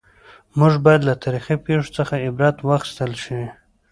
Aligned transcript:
موږ 0.59 0.73
باید 0.85 1.01
له 1.09 1.13
تاریخي 1.23 1.55
پېښو 1.65 1.89
څخه 1.97 2.21
عبرت 2.27 2.57
واخیستل 2.69 3.11
شي. 3.23 3.41